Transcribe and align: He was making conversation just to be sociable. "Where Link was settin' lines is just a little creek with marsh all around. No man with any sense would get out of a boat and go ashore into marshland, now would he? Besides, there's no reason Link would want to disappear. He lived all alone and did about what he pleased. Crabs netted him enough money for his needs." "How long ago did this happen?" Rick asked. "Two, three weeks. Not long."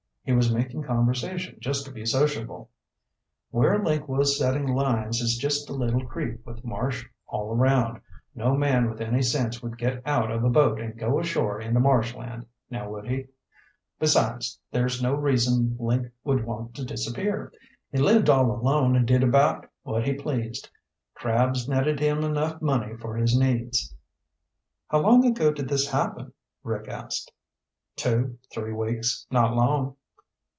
He 0.23 0.33
was 0.37 0.53
making 0.53 0.83
conversation 0.83 1.57
just 1.59 1.83
to 1.83 1.91
be 1.91 2.05
sociable. 2.05 2.69
"Where 3.49 3.83
Link 3.83 4.07
was 4.07 4.37
settin' 4.37 4.67
lines 4.67 5.19
is 5.19 5.35
just 5.35 5.67
a 5.67 5.73
little 5.73 6.05
creek 6.05 6.45
with 6.45 6.63
marsh 6.63 7.07
all 7.25 7.51
around. 7.55 8.01
No 8.35 8.55
man 8.55 8.87
with 8.87 9.01
any 9.01 9.23
sense 9.23 9.63
would 9.63 9.79
get 9.79 9.99
out 10.05 10.29
of 10.29 10.43
a 10.43 10.49
boat 10.49 10.79
and 10.79 10.95
go 10.95 11.19
ashore 11.19 11.59
into 11.59 11.79
marshland, 11.79 12.45
now 12.69 12.91
would 12.91 13.07
he? 13.09 13.27
Besides, 13.99 14.59
there's 14.71 15.01
no 15.01 15.15
reason 15.15 15.75
Link 15.79 16.11
would 16.23 16.45
want 16.45 16.75
to 16.75 16.85
disappear. 16.85 17.51
He 17.91 17.97
lived 17.97 18.29
all 18.29 18.51
alone 18.51 18.95
and 18.95 19.07
did 19.07 19.23
about 19.23 19.65
what 19.81 20.05
he 20.05 20.13
pleased. 20.13 20.69
Crabs 21.15 21.67
netted 21.67 21.99
him 21.99 22.23
enough 22.23 22.61
money 22.61 22.95
for 22.95 23.15
his 23.17 23.37
needs." 23.37 23.95
"How 24.87 25.01
long 25.01 25.25
ago 25.25 25.51
did 25.51 25.67
this 25.67 25.89
happen?" 25.89 26.31
Rick 26.63 26.87
asked. 26.87 27.33
"Two, 27.95 28.37
three 28.53 28.71
weeks. 28.71 29.25
Not 29.31 29.55
long." 29.55 29.95